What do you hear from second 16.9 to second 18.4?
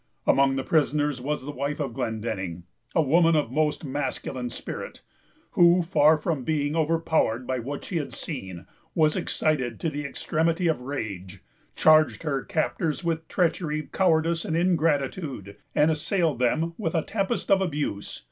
a tempest of abuse.